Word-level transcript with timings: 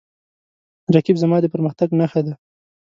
رقیب 0.95 1.17
زما 1.23 1.37
د 1.41 1.45
پرمختګ 1.53 1.89
نښه 1.99 2.21
ده 2.25 2.33